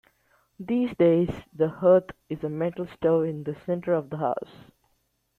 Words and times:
These 0.59 0.95
days 0.97 1.29
the 1.53 1.69
hearth 1.69 2.09
is 2.27 2.43
a 2.43 2.49
metal 2.49 2.87
stove 2.87 3.25
in 3.25 3.43
the 3.43 3.55
centre 3.67 3.93
of 3.93 4.09
the 4.09 4.17
house. 4.17 4.71